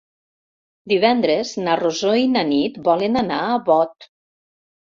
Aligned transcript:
Divendres 0.93 1.51
na 1.67 1.77
Rosó 1.81 2.15
i 2.23 2.31
na 2.37 2.45
Nit 2.55 2.81
volen 2.91 3.23
anar 3.25 3.39
a 3.51 3.61
Bot. 3.69 4.13